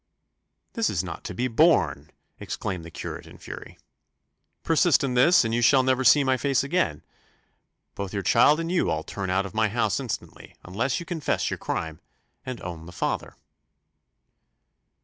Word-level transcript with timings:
"This 0.73 0.89
is 0.89 1.03
not 1.03 1.23
to 1.25 1.33
be 1.35 1.47
borne!" 1.47 2.09
exclaimed 2.39 2.83
the 2.83 2.89
curate 2.89 3.27
in 3.27 3.37
fury. 3.37 3.77
"Persist 4.63 5.03
in 5.03 5.13
this, 5.13 5.45
and 5.45 5.53
you 5.53 5.61
shall 5.61 5.83
never 5.83 6.03
see 6.03 6.23
my 6.23 6.37
face 6.37 6.63
again. 6.63 7.03
Both 7.93 8.11
your 8.11 8.23
child 8.23 8.59
and 8.59 8.71
you 8.71 8.89
I'll 8.89 9.03
turn 9.03 9.29
out 9.29 9.45
of 9.45 9.53
my 9.53 9.67
house 9.69 9.99
instantly, 9.99 10.55
unless 10.65 10.99
you 10.99 11.05
confess 11.05 11.51
your 11.51 11.59
crime, 11.59 11.99
and 12.43 12.59
own 12.61 12.87
the 12.87 12.91
father." 12.91 13.35